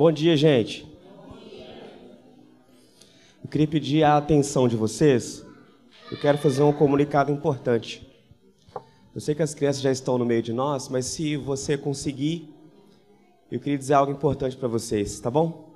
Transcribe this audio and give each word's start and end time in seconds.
Bom 0.00 0.10
dia, 0.10 0.34
gente. 0.34 0.90
Eu 3.44 3.50
queria 3.50 3.68
pedir 3.68 4.02
a 4.02 4.16
atenção 4.16 4.66
de 4.66 4.74
vocês. 4.74 5.44
Eu 6.10 6.18
quero 6.18 6.38
fazer 6.38 6.62
um 6.62 6.72
comunicado 6.72 7.30
importante. 7.30 8.10
Eu 9.14 9.20
sei 9.20 9.34
que 9.34 9.42
as 9.42 9.52
crianças 9.52 9.82
já 9.82 9.92
estão 9.92 10.16
no 10.16 10.24
meio 10.24 10.42
de 10.42 10.54
nós, 10.54 10.88
mas 10.88 11.04
se 11.04 11.36
você 11.36 11.76
conseguir, 11.76 12.48
eu 13.52 13.60
queria 13.60 13.76
dizer 13.76 13.92
algo 13.92 14.10
importante 14.10 14.56
para 14.56 14.68
vocês, 14.68 15.20
tá 15.20 15.30
bom? 15.30 15.70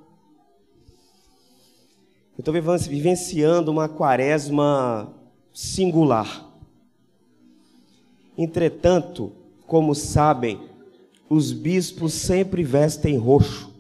Eu 2.38 2.40
estou 2.40 2.54
vivenciando 2.88 3.70
uma 3.70 3.90
quaresma 3.90 5.12
singular. 5.52 6.50
Entretanto, 8.38 9.32
como 9.66 9.94
sabem, 9.94 10.62
os 11.28 11.52
bispos 11.52 12.14
sempre 12.14 12.62
vestem 12.62 13.18
roxo. 13.18 13.73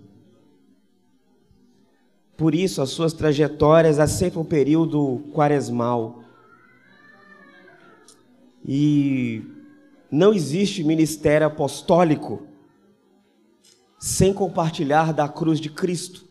Por 2.36 2.54
isso, 2.54 2.82
as 2.82 2.90
suas 2.90 3.12
trajetórias 3.12 3.98
há 3.98 4.06
sempre 4.06 4.38
um 4.38 4.44
período 4.44 5.22
quaresmal. 5.32 6.24
E 8.66 9.42
não 10.10 10.32
existe 10.32 10.82
ministério 10.82 11.46
apostólico 11.46 12.46
sem 13.98 14.34
compartilhar 14.34 15.12
da 15.12 15.28
cruz 15.28 15.60
de 15.60 15.70
Cristo. 15.70 16.24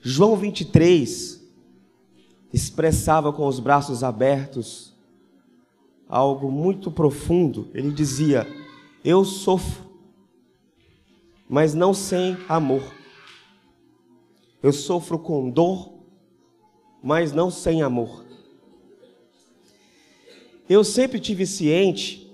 João 0.00 0.36
23 0.36 1.42
expressava 2.52 3.32
com 3.32 3.46
os 3.46 3.58
braços 3.58 4.04
abertos 4.04 4.92
algo 6.08 6.50
muito 6.50 6.90
profundo. 6.90 7.70
Ele 7.72 7.90
dizia: 7.90 8.46
Eu 9.04 9.24
sofro, 9.24 9.90
mas 11.48 11.74
não 11.74 11.94
sem 11.94 12.36
amor. 12.48 13.01
Eu 14.62 14.72
sofro 14.72 15.18
com 15.18 15.50
dor, 15.50 15.92
mas 17.02 17.32
não 17.32 17.50
sem 17.50 17.82
amor. 17.82 18.24
Eu 20.68 20.84
sempre 20.84 21.18
tive 21.18 21.44
ciente 21.46 22.30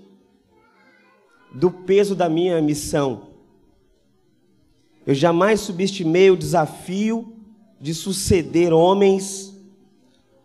do 1.51 1.71
peso 1.71 2.15
da 2.15 2.29
minha 2.29 2.61
missão. 2.61 3.29
Eu 5.07 5.15
jamais 5.15 5.61
subestimei 5.61 6.29
o 6.29 6.37
desafio 6.37 7.35
de 7.81 7.95
suceder 7.95 8.71
homens 8.71 9.57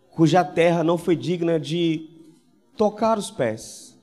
cuja 0.09 0.43
terra 0.43 0.83
não 0.83 0.97
foi 0.97 1.15
digna 1.15 1.59
de 1.59 2.09
tocar 2.75 3.19
os 3.19 3.29
pés. 3.29 3.95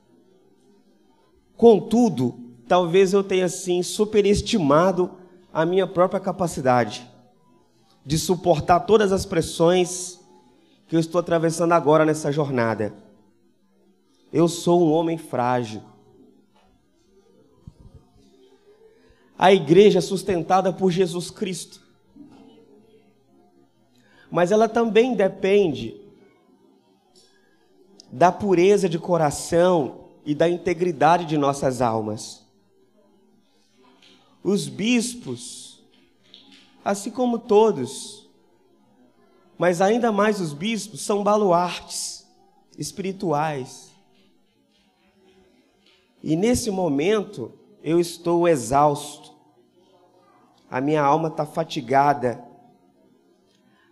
Contudo, 1.56 2.39
talvez 2.69 3.12
eu 3.12 3.24
tenha 3.24 3.46
assim 3.46 3.83
superestimado 3.83 5.11
a 5.52 5.67
minha 5.67 5.86
própria 5.86 6.20
capacidade 6.20 7.11
de 8.05 8.19
suportar 8.19 8.81
todas 8.81 9.12
as 9.12 9.25
pressões 9.25 10.20
que 10.89 10.97
eu 10.97 11.00
estou 11.00 11.19
atravessando 11.19 11.72
agora 11.72 12.05
nessa 12.05 12.33
jornada. 12.33 12.92
Eu 14.33 14.48
sou 14.48 14.83
um 14.83 14.92
homem 14.92 15.17
frágil. 15.17 15.83
A 19.39 19.53
igreja 19.53 19.98
é 19.98 20.03
sustentada 20.03 20.73
por 20.73 20.91
Jesus 20.91 21.30
Cristo. 21.30 21.80
Mas 24.30 24.50
ela 24.50 24.69
também 24.69 25.14
depende 25.14 26.00
da 28.11 28.30
pureza 28.30 28.89
de 28.89 28.98
coração 28.98 30.03
e 30.25 30.34
da 30.34 30.48
integridade 30.48 31.25
de 31.25 31.36
nossas 31.36 31.80
almas. 31.80 32.42
Os 34.45 34.69
bispos, 34.69 35.71
assim 36.84 37.11
como 37.11 37.38
todos, 37.38 38.28
mas 39.58 39.80
ainda 39.80 40.11
mais 40.11 40.41
os 40.41 40.52
bispos, 40.52 41.02
são 41.02 41.22
baluartes 41.22 42.27
espirituais. 42.77 43.92
E 46.23 46.36
nesse 46.36 46.70
momento 46.70 47.52
eu 47.83 48.01
estou 48.01 48.48
exausto, 48.48 49.33
a 50.70 50.80
minha 50.80 51.02
alma 51.02 51.29
está 51.29 51.45
fatigada, 51.45 52.42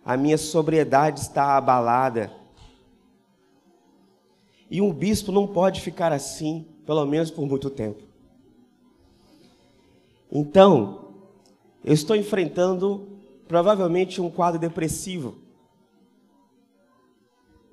a 0.03 0.17
minha 0.17 0.37
sobriedade 0.37 1.19
está 1.19 1.55
abalada. 1.55 2.31
E 4.69 4.81
um 4.81 4.91
bispo 4.91 5.31
não 5.31 5.45
pode 5.45 5.81
ficar 5.81 6.11
assim, 6.11 6.65
pelo 6.85 7.05
menos 7.05 7.29
por 7.29 7.45
muito 7.45 7.69
tempo. 7.69 8.01
Então, 10.31 11.10
eu 11.83 11.93
estou 11.93 12.15
enfrentando 12.15 13.07
provavelmente 13.47 14.21
um 14.21 14.29
quadro 14.29 14.59
depressivo. 14.59 15.39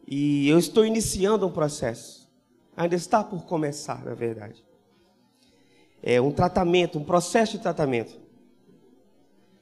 E 0.07 0.49
eu 0.49 0.59
estou 0.59 0.85
iniciando 0.85 1.47
um 1.47 1.53
processo. 1.53 2.29
Ainda 2.77 2.95
está 2.95 3.23
por 3.23 3.45
começar, 3.45 4.05
na 4.05 4.15
verdade. 4.15 4.65
É 6.03 6.21
um 6.21 6.31
tratamento, 6.31 6.99
um 6.99 7.05
processo 7.05 7.53
de 7.53 7.59
tratamento. 7.59 8.19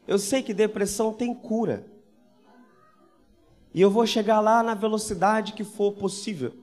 Eu 0.06 0.18
sei 0.18 0.42
que 0.42 0.54
depressão 0.54 1.12
tem 1.12 1.34
cura. 1.34 1.84
E 3.74 3.80
eu 3.80 3.90
vou 3.90 4.06
chegar 4.06 4.40
lá 4.40 4.62
na 4.62 4.74
velocidade 4.74 5.52
que 5.52 5.64
for 5.64 5.92
possível. 5.92 6.54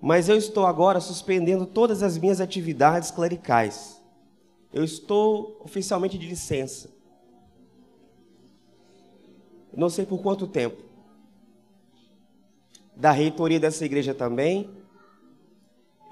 Mas 0.00 0.28
eu 0.28 0.36
estou 0.36 0.66
agora 0.66 1.00
suspendendo 1.00 1.66
todas 1.66 2.02
as 2.02 2.18
minhas 2.18 2.40
atividades 2.40 3.10
clericais. 3.10 3.97
Eu 4.72 4.84
estou 4.84 5.60
oficialmente 5.64 6.18
de 6.18 6.26
licença. 6.26 6.90
Não 9.74 9.88
sei 9.88 10.04
por 10.04 10.20
quanto 10.20 10.46
tempo. 10.46 10.82
Da 12.94 13.12
reitoria 13.12 13.60
dessa 13.60 13.84
igreja 13.84 14.12
também. 14.12 14.70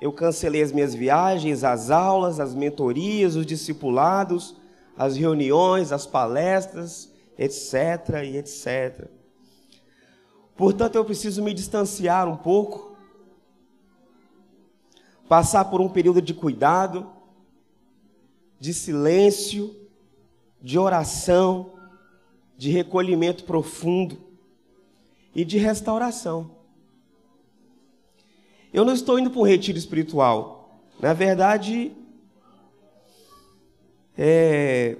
Eu 0.00 0.12
cancelei 0.12 0.62
as 0.62 0.72
minhas 0.72 0.94
viagens, 0.94 1.64
as 1.64 1.90
aulas, 1.90 2.38
as 2.38 2.54
mentorias, 2.54 3.34
os 3.34 3.46
discipulados, 3.46 4.56
as 4.96 5.16
reuniões, 5.16 5.90
as 5.90 6.06
palestras, 6.06 7.12
etc. 7.38 8.22
e 8.24 8.36
etc. 8.36 9.08
Portanto, 10.56 10.96
eu 10.96 11.04
preciso 11.04 11.42
me 11.42 11.52
distanciar 11.52 12.28
um 12.28 12.36
pouco 12.36 12.96
passar 15.28 15.64
por 15.66 15.80
um 15.80 15.88
período 15.88 16.22
de 16.22 16.32
cuidado, 16.32 17.10
de 18.58 18.72
silêncio, 18.72 19.74
de 20.60 20.78
oração, 20.78 21.72
de 22.56 22.70
recolhimento 22.70 23.44
profundo 23.44 24.18
e 25.34 25.44
de 25.44 25.58
restauração. 25.58 26.56
Eu 28.72 28.84
não 28.84 28.94
estou 28.94 29.18
indo 29.18 29.30
para 29.30 29.40
um 29.40 29.44
retiro 29.44 29.78
espiritual. 29.78 30.80
Na 31.00 31.12
verdade, 31.12 31.92
é, 34.16 34.96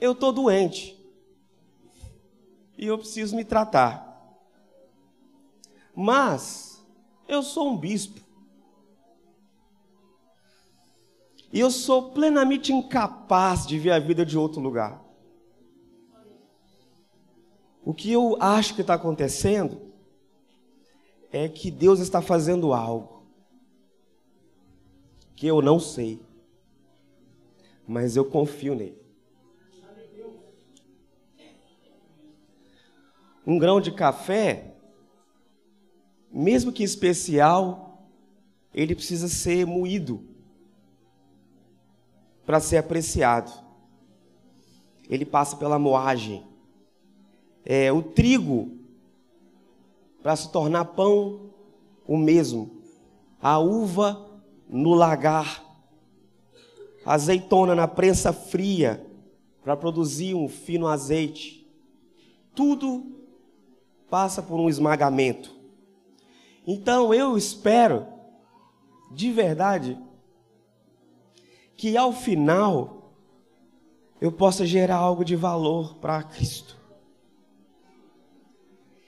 eu 0.00 0.12
estou 0.12 0.32
doente 0.32 0.96
e 2.78 2.86
eu 2.86 2.96
preciso 2.96 3.36
me 3.36 3.44
tratar. 3.44 4.08
Mas 5.94 6.84
eu 7.28 7.42
sou 7.42 7.68
um 7.68 7.76
bispo. 7.76 8.20
E 11.52 11.58
eu 11.58 11.70
sou 11.70 12.10
plenamente 12.12 12.72
incapaz 12.72 13.66
de 13.66 13.78
ver 13.78 13.90
a 13.90 13.98
vida 13.98 14.24
de 14.24 14.38
outro 14.38 14.60
lugar. 14.60 15.04
O 17.84 17.92
que 17.92 18.12
eu 18.12 18.36
acho 18.40 18.74
que 18.74 18.82
está 18.82 18.94
acontecendo 18.94 19.90
é 21.32 21.48
que 21.48 21.70
Deus 21.70 21.98
está 21.98 22.22
fazendo 22.22 22.72
algo 22.72 23.26
que 25.34 25.46
eu 25.46 25.62
não 25.62 25.80
sei, 25.80 26.20
mas 27.88 28.14
eu 28.14 28.24
confio 28.24 28.74
nele. 28.74 29.00
Um 33.46 33.58
grão 33.58 33.80
de 33.80 33.90
café, 33.90 34.76
mesmo 36.30 36.70
que 36.70 36.84
especial, 36.84 38.06
ele 38.72 38.94
precisa 38.94 39.26
ser 39.26 39.66
moído 39.66 40.29
para 42.50 42.58
ser 42.58 42.78
apreciado. 42.78 43.52
Ele 45.08 45.24
passa 45.24 45.56
pela 45.56 45.78
moagem. 45.78 46.44
É, 47.64 47.92
o 47.92 48.02
trigo, 48.02 48.76
para 50.20 50.34
se 50.34 50.50
tornar 50.50 50.84
pão, 50.86 51.52
o 52.08 52.16
mesmo. 52.16 52.82
A 53.40 53.60
uva 53.60 54.28
no 54.68 54.94
lagar. 54.94 55.64
A 57.06 57.14
azeitona 57.14 57.72
na 57.72 57.86
prensa 57.86 58.32
fria, 58.32 59.06
para 59.62 59.76
produzir 59.76 60.34
um 60.34 60.48
fino 60.48 60.88
azeite. 60.88 61.64
Tudo 62.52 63.12
passa 64.10 64.42
por 64.42 64.58
um 64.58 64.68
esmagamento. 64.68 65.54
Então 66.66 67.14
eu 67.14 67.38
espero, 67.38 68.08
de 69.12 69.30
verdade, 69.30 69.96
que 71.80 71.96
ao 71.96 72.12
final 72.12 73.10
eu 74.20 74.30
possa 74.30 74.66
gerar 74.66 74.96
algo 74.96 75.24
de 75.24 75.34
valor 75.34 75.94
para 75.94 76.22
Cristo. 76.22 76.76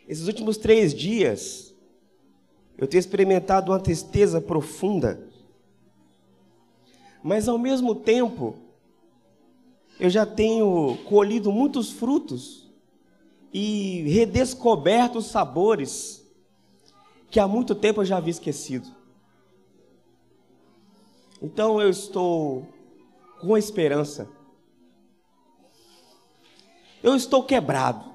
Esses 0.08 0.26
últimos 0.26 0.56
três 0.56 0.94
dias, 0.94 1.74
eu 2.78 2.88
tenho 2.88 2.98
experimentado 2.98 3.72
uma 3.72 3.78
tristeza 3.78 4.40
profunda, 4.40 5.22
mas 7.22 7.46
ao 7.46 7.58
mesmo 7.58 7.94
tempo, 7.94 8.56
eu 10.00 10.08
já 10.08 10.24
tenho 10.24 10.96
colhido 11.06 11.52
muitos 11.52 11.90
frutos 11.90 12.72
e 13.52 14.00
redescoberto 14.08 15.18
os 15.18 15.26
sabores 15.26 16.26
que 17.30 17.38
há 17.38 17.46
muito 17.46 17.74
tempo 17.74 18.00
eu 18.00 18.06
já 18.06 18.16
havia 18.16 18.30
esquecido. 18.30 18.88
Então 21.42 21.80
eu 21.80 21.90
estou 21.90 22.68
com 23.40 23.58
esperança. 23.58 24.28
Eu 27.02 27.16
estou 27.16 27.42
quebrado. 27.42 28.12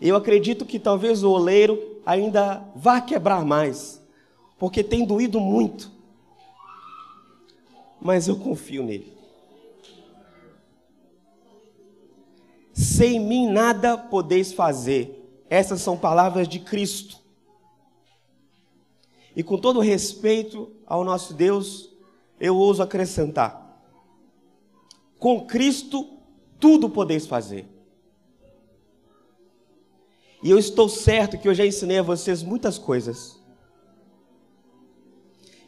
Eu 0.00 0.16
acredito 0.16 0.66
que 0.66 0.80
talvez 0.80 1.22
o 1.22 1.30
oleiro 1.30 2.00
ainda 2.04 2.68
vá 2.74 3.00
quebrar 3.00 3.44
mais, 3.44 4.02
porque 4.58 4.82
tem 4.82 5.06
doído 5.06 5.38
muito. 5.38 5.90
Mas 8.00 8.26
eu 8.26 8.36
confio 8.36 8.82
nele. 8.82 9.16
Sem 12.72 13.20
mim 13.20 13.48
nada 13.50 13.96
podeis 13.96 14.52
fazer. 14.52 15.44
Essas 15.48 15.80
são 15.80 15.96
palavras 15.96 16.48
de 16.48 16.58
Cristo. 16.58 17.25
E 19.36 19.42
com 19.42 19.58
todo 19.58 19.80
respeito 19.80 20.72
ao 20.86 21.04
nosso 21.04 21.34
Deus, 21.34 21.90
eu 22.40 22.56
ouso 22.56 22.82
acrescentar: 22.82 23.78
com 25.18 25.46
Cristo 25.46 26.08
tudo 26.58 26.88
podeis 26.88 27.26
fazer. 27.26 27.68
E 30.42 30.50
eu 30.50 30.58
estou 30.58 30.88
certo 30.88 31.38
que 31.38 31.46
eu 31.46 31.54
já 31.54 31.66
ensinei 31.66 31.98
a 31.98 32.02
vocês 32.02 32.42
muitas 32.42 32.78
coisas. 32.78 33.38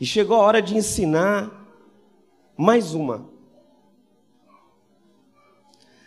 E 0.01 0.07
chegou 0.07 0.37
a 0.37 0.41
hora 0.41 0.63
de 0.63 0.77
ensinar 0.77 1.53
mais 2.57 2.95
uma 2.95 3.29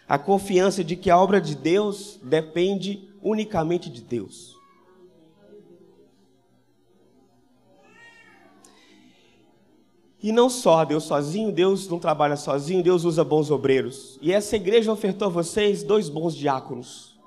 a 0.08 0.18
confiança 0.20 0.84
de 0.84 0.98
que 0.98 1.10
a 1.10 1.18
obra 1.18 1.40
de 1.40 1.56
Deus 1.56 2.20
depende 2.22 3.10
unicamente 3.22 3.90
de 3.90 4.02
Deus. 4.02 4.61
E 10.24 10.32
não 10.32 10.50
só 10.50 10.86
Deus 10.86 11.06
sozinho, 11.06 11.52
Deus 11.52 11.88
não 11.88 11.98
trabalha 11.98 12.36
sozinho, 12.36 12.84
Deus 12.84 13.04
usa 13.04 13.24
bons 13.24 13.50
obreiros. 13.50 14.20
E 14.22 14.32
essa 14.32 14.56
igreja 14.56 14.92
ofertou 14.92 15.28
a 15.28 15.32
vocês 15.32 15.82
dois 15.82 16.10
bons 16.10 16.36
diáconos. 16.36 17.20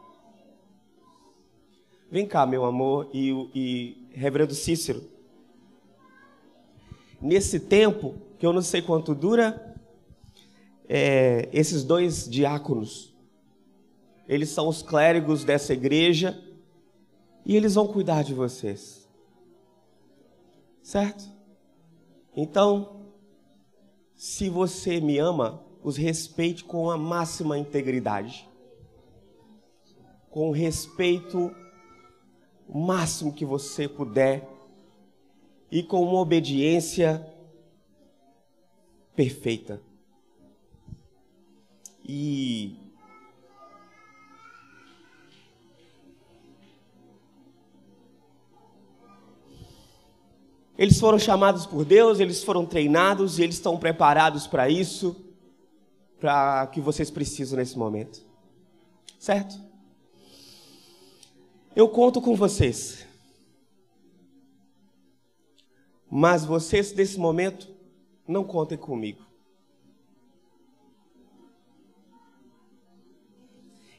Vem 2.08 2.24
cá, 2.24 2.46
meu 2.46 2.64
amor, 2.64 3.08
e, 3.12 3.30
e 3.52 4.08
Reverendo 4.12 4.54
Cícero. 4.54 5.02
Nesse 7.20 7.58
tempo, 7.58 8.14
que 8.38 8.46
eu 8.46 8.52
não 8.52 8.62
sei 8.62 8.80
quanto 8.80 9.12
dura, 9.12 9.74
é, 10.88 11.48
esses 11.52 11.82
dois 11.82 12.28
diáconos, 12.28 13.12
eles 14.28 14.50
são 14.50 14.68
os 14.68 14.82
clérigos 14.82 15.42
dessa 15.42 15.72
igreja 15.72 16.40
e 17.44 17.56
eles 17.56 17.74
vão 17.74 17.88
cuidar 17.88 18.22
de 18.22 18.32
vocês. 18.32 19.08
Certo? 20.80 21.33
Então, 22.36 23.12
se 24.14 24.48
você 24.48 25.00
me 25.00 25.18
ama, 25.18 25.62
os 25.82 25.96
respeite 25.96 26.64
com 26.64 26.90
a 26.90 26.96
máxima 26.96 27.58
integridade. 27.58 28.48
Com 30.30 30.48
o 30.48 30.52
respeito 30.52 31.54
máximo 32.68 33.32
que 33.32 33.44
você 33.44 33.88
puder 33.88 34.48
e 35.70 35.82
com 35.82 36.02
uma 36.02 36.20
obediência 36.20 37.24
perfeita. 39.14 39.80
E 42.04 42.83
Eles 50.76 50.98
foram 50.98 51.18
chamados 51.18 51.66
por 51.66 51.84
Deus, 51.84 52.20
eles 52.20 52.42
foram 52.42 52.66
treinados 52.66 53.38
e 53.38 53.42
eles 53.42 53.56
estão 53.56 53.78
preparados 53.78 54.46
para 54.46 54.68
isso, 54.68 55.16
para 56.18 56.64
o 56.64 56.70
que 56.72 56.80
vocês 56.80 57.10
precisam 57.10 57.58
nesse 57.58 57.78
momento. 57.78 58.20
Certo? 59.18 59.58
Eu 61.76 61.88
conto 61.88 62.20
com 62.20 62.34
vocês. 62.34 63.06
Mas 66.10 66.44
vocês, 66.44 66.92
nesse 66.92 67.18
momento, 67.18 67.68
não 68.26 68.44
contem 68.44 68.78
comigo. 68.78 69.24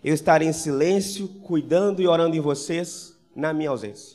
eu 0.05 0.13
estarei 0.13 0.47
em 0.47 0.53
silêncio, 0.53 1.27
cuidando 1.27 1.99
e 1.99 2.07
orando 2.07 2.35
em 2.35 2.39
vocês 2.39 3.17
na 3.35 3.51
minha 3.51 3.71
ausência. 3.71 4.14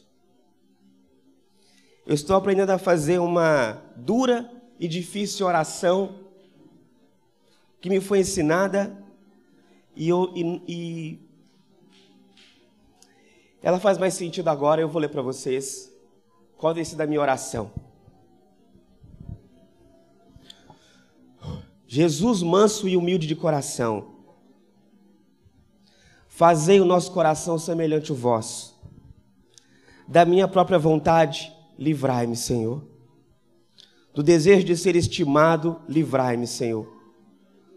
Eu 2.10 2.14
estou 2.14 2.34
aprendendo 2.34 2.70
a 2.70 2.76
fazer 2.76 3.20
uma 3.20 3.80
dura 3.94 4.50
e 4.80 4.88
difícil 4.88 5.46
oração 5.46 6.16
que 7.80 7.88
me 7.88 8.00
foi 8.00 8.18
ensinada 8.18 9.00
e, 9.94 10.08
eu, 10.08 10.32
e, 10.34 10.60
e 10.66 11.20
ela 13.62 13.78
faz 13.78 13.96
mais 13.96 14.14
sentido 14.14 14.48
agora. 14.48 14.80
Eu 14.80 14.88
vou 14.88 15.00
ler 15.00 15.10
para 15.10 15.22
vocês 15.22 15.88
qual 16.56 16.74
tem 16.74 16.82
sido 16.84 17.00
a 17.00 17.06
minha 17.06 17.20
oração. 17.20 17.70
Jesus 21.86 22.42
manso 22.42 22.88
e 22.88 22.96
humilde 22.96 23.28
de 23.28 23.36
coração 23.36 24.16
Fazei 26.26 26.80
o 26.80 26.84
nosso 26.84 27.12
coração 27.12 27.56
semelhante 27.56 28.10
ao 28.10 28.16
vosso. 28.16 28.76
Da 30.08 30.24
minha 30.24 30.48
própria 30.48 30.76
vontade, 30.76 31.52
livrai-me, 31.80 32.36
Senhor. 32.36 32.84
Do 34.14 34.22
desejo 34.22 34.64
de 34.64 34.76
ser 34.76 34.94
estimado, 34.94 35.80
livrai-me, 35.88 36.46
Senhor. 36.46 36.86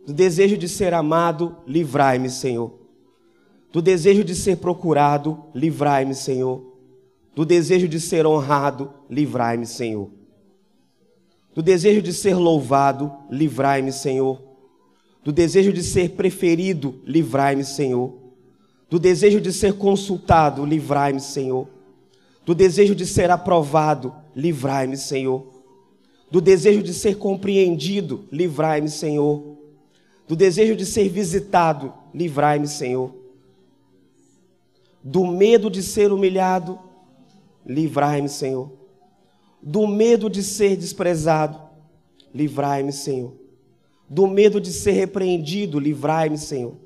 Do 0.06 0.14
desejo 0.14 0.58
de 0.58 0.68
ser 0.68 0.94
amado, 0.94 1.56
livrai-me, 1.66 2.30
Senhor. 2.30 2.74
Do 3.72 3.82
desejo 3.82 4.24
de 4.24 4.36
ser 4.36 4.58
procurado, 4.58 5.46
livrai-me, 5.56 6.14
Senhor. 6.14 6.62
Do 7.34 7.46
desejo 7.46 7.88
de 7.88 8.00
ser 8.00 8.26
honrado, 8.26 8.94
livrai-me, 9.10 9.66
Senhor. 9.66 10.12
Do 11.56 11.64
desejo 11.64 12.02
de 12.02 12.12
ser 12.12 12.36
louvado, 12.36 13.12
livrai-me, 13.32 13.94
Senhor. 13.94 14.42
Do 15.24 15.32
desejo 15.32 15.72
de 15.72 15.82
ser 15.82 16.10
preferido, 16.10 17.02
livrai-me, 17.06 17.64
Senhor 17.64 18.22
do 18.94 19.00
desejo 19.00 19.42
de 19.42 19.52
ser 19.52 19.74
consultado, 19.74 20.64
livrai-me, 20.64 21.20
Senhor. 21.20 21.68
Do 22.46 22.54
desejo 22.54 22.94
de 22.94 23.06
ser 23.06 23.32
aprovado, 23.32 24.14
livrai-me, 24.36 24.98
Senhor. 24.98 25.48
Do 26.30 26.42
desejo 26.42 26.84
de 26.84 26.94
ser 26.94 27.18
compreendido, 27.18 28.26
livrai-me, 28.32 28.90
Senhor. 28.90 29.58
Do 30.28 30.36
desejo 30.36 30.76
de 30.76 30.86
ser 30.86 31.10
visitado, 31.10 31.94
livrai-me, 32.14 32.68
Senhor. 32.68 33.14
Do 35.04 35.26
medo 35.26 35.70
de 35.70 35.84
ser 35.84 36.12
humilhado, 36.12 36.80
livrai-me, 37.66 38.30
Senhor. 38.30 38.72
Do 39.62 39.88
medo 39.88 40.30
de 40.30 40.44
ser 40.44 40.76
desprezado, 40.76 41.62
livrai-me, 42.34 42.92
Senhor. 42.92 43.34
Do 44.10 44.28
medo 44.28 44.60
de 44.60 44.72
ser 44.72 44.92
repreendido, 44.92 45.80
livrai-me, 45.80 46.38
Senhor 46.38 46.84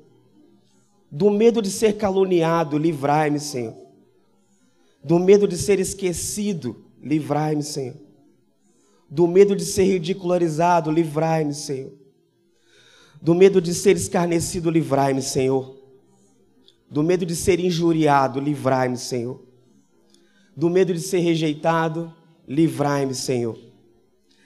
do 1.10 1.30
medo 1.30 1.62
de 1.62 1.70
ser 1.70 1.96
caluniado, 1.96 2.76
livrai-me, 2.76 3.40
Senhor. 3.40 3.74
Do 5.02 5.18
medo 5.18 5.46
de 5.46 5.56
ser 5.56 5.78
esquecido, 5.78 6.84
livrai-me, 7.02 7.62
Senhor. 7.62 7.96
Do 9.08 9.26
medo 9.26 9.56
de 9.56 9.64
ser 9.64 9.84
ridicularizado, 9.84 10.90
livrai-me, 10.90 11.54
Senhor. 11.54 11.92
Do 13.20 13.34
medo 13.34 13.60
de 13.60 13.74
ser 13.74 13.96
escarnecido, 13.96 14.70
livrai-me, 14.70 15.22
Senhor. 15.22 15.76
Do 16.90 17.02
medo 17.02 17.24
de 17.24 17.34
ser 17.34 17.60
injuriado, 17.60 18.40
livrai-me, 18.40 18.96
Senhor. 18.96 19.42
Do 20.56 20.68
medo 20.68 20.92
de 20.92 21.00
ser 21.00 21.20
rejeitado, 21.20 22.12
livrai-me, 22.46 23.14
Senhor. 23.14 23.58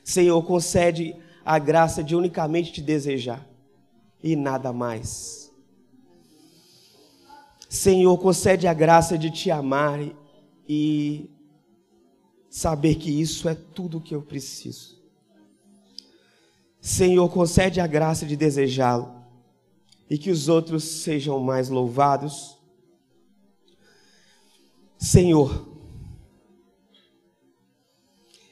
Senhor, 0.04 0.42
concede 0.44 1.16
a 1.44 1.58
graça 1.58 2.02
de 2.02 2.14
unicamente 2.14 2.72
te 2.72 2.82
desejar 2.82 3.48
e 4.22 4.36
nada 4.36 4.72
mais. 4.72 5.50
Senhor, 7.68 8.16
concede 8.18 8.66
a 8.66 8.74
graça 8.74 9.16
de 9.16 9.30
te 9.30 9.50
amar 9.50 10.00
e 10.68 11.30
saber 12.48 12.96
que 12.96 13.10
isso 13.10 13.48
é 13.48 13.54
tudo 13.54 13.98
o 13.98 14.00
que 14.00 14.14
eu 14.14 14.22
preciso. 14.22 15.00
Senhor, 16.80 17.28
concede 17.28 17.80
a 17.80 17.86
graça 17.86 18.26
de 18.26 18.36
desejá-lo 18.36 19.22
e 20.10 20.18
que 20.18 20.30
os 20.30 20.48
outros 20.48 20.84
sejam 20.84 21.38
mais 21.40 21.68
louvados. 21.68 22.58
Senhor, 24.98 25.68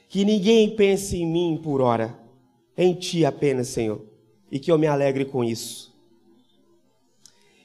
que 0.09 0.25
ninguém 0.25 0.75
pense 0.75 1.17
em 1.17 1.25
mim 1.25 1.59
por 1.61 1.81
hora, 1.81 2.17
em 2.75 2.93
Ti 2.93 3.25
apenas, 3.25 3.67
Senhor, 3.67 4.05
e 4.51 4.59
que 4.59 4.71
eu 4.71 4.77
me 4.77 4.87
alegre 4.87 5.23
com 5.23 5.43
isso. 5.43 5.95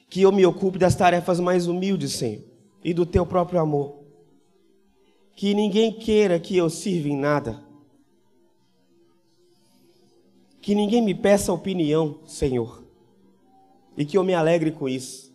Que 0.08 0.22
eu 0.22 0.30
me 0.30 0.44
ocupe 0.44 0.78
das 0.78 0.94
tarefas 0.94 1.40
mais 1.40 1.66
humildes, 1.66 2.12
Senhor, 2.12 2.44
e 2.84 2.92
do 2.92 3.06
Teu 3.06 3.24
próprio 3.24 3.60
amor. 3.60 4.05
Que 5.36 5.54
ninguém 5.54 5.92
queira 5.92 6.40
que 6.40 6.56
eu 6.56 6.68
sirva 6.68 7.08
em 7.08 7.16
nada. 7.16 7.62
Que 10.60 10.74
ninguém 10.74 11.02
me 11.02 11.14
peça 11.14 11.52
opinião, 11.52 12.18
Senhor, 12.26 12.82
e 13.96 14.04
que 14.04 14.18
eu 14.18 14.24
me 14.24 14.34
alegre 14.34 14.72
com 14.72 14.88
isso. 14.88 15.32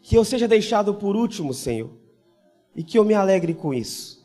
Que 0.00 0.16
eu 0.16 0.24
seja 0.24 0.48
deixado 0.48 0.94
por 0.94 1.14
último, 1.16 1.52
Senhor, 1.52 1.90
e 2.74 2.82
que 2.82 2.96
eu 2.96 3.04
me 3.04 3.12
alegre 3.12 3.52
com 3.52 3.74
isso. 3.74 4.20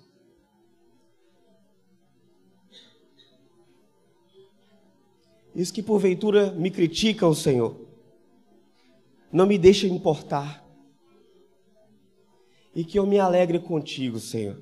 Isso 5.55 5.73
que 5.73 5.81
porventura 5.81 6.51
me 6.51 6.69
criticam, 6.69 7.33
Senhor, 7.33 7.75
não 9.31 9.45
me 9.47 9.57
deixa 9.57 9.87
importar. 9.87 10.64
E 12.75 12.83
que 12.83 12.99
eu 12.99 13.05
me 13.05 13.17
alegre 13.17 13.57
contigo, 13.57 14.19
Senhor. 14.19 14.61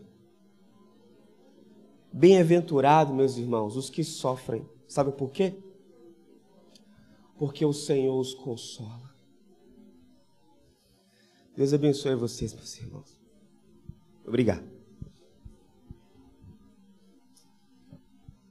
Bem-aventurado, 2.12 3.12
meus 3.12 3.38
irmãos, 3.38 3.76
os 3.76 3.90
que 3.90 4.04
sofrem. 4.04 4.64
Sabe 4.88 5.12
por 5.12 5.32
quê? 5.32 5.56
Porque 7.40 7.66
o 7.66 7.74
Senhor 7.74 8.20
os 8.20 8.36
consola. 8.36 9.12
Deus 11.58 11.74
abençoe 11.74 12.16
vocês, 12.16 12.54
meus 12.54 12.78
irmãos. 12.78 13.18
Obrigado. 14.26 14.73